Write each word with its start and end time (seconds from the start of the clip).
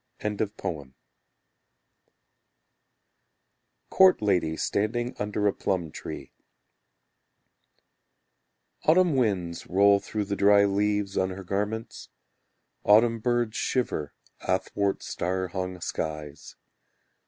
Court 3.91 4.19
Lady 4.19 4.57
Standing 4.57 5.15
Under 5.19 5.45
a 5.45 5.53
Plum 5.53 5.91
Tree 5.91 6.31
Autumn 8.85 9.15
winds 9.15 9.67
roll 9.67 9.99
through 9.99 10.25
the 10.25 10.35
dry 10.35 10.65
leaves 10.65 11.19
On 11.19 11.29
her 11.29 11.43
garments; 11.43 12.09
Autumn 12.83 13.19
birds 13.19 13.55
shiver 13.55 14.15
Athwart 14.41 15.03
star 15.03 15.49
hung 15.49 15.79
skies. 15.79 16.55